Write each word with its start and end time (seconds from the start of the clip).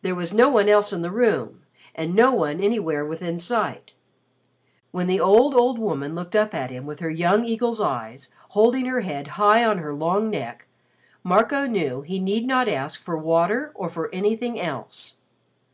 There 0.00 0.14
was 0.14 0.32
no 0.32 0.48
one 0.48 0.66
else 0.66 0.90
in 0.90 1.02
the 1.02 1.10
room 1.10 1.64
and 1.94 2.14
no 2.14 2.32
one 2.32 2.62
anywhere 2.62 3.04
within 3.04 3.38
sight. 3.38 3.92
When 4.90 5.06
the 5.06 5.20
old, 5.20 5.54
old 5.54 5.78
woman 5.78 6.14
looked 6.14 6.34
up 6.34 6.54
at 6.54 6.70
him 6.70 6.86
with 6.86 7.00
her 7.00 7.10
young 7.10 7.44
eagle's 7.44 7.78
eyes, 7.82 8.30
holding 8.56 8.86
her 8.86 9.02
head 9.02 9.28
high 9.36 9.62
on 9.66 9.76
her 9.76 9.92
long 9.92 10.30
neck, 10.30 10.66
Marco 11.22 11.66
knew 11.66 12.00
he 12.00 12.18
need 12.18 12.46
not 12.46 12.70
ask 12.70 12.98
for 13.02 13.18
water 13.18 13.70
or 13.74 13.90
for 13.90 14.08
anything 14.14 14.58
else. 14.58 15.16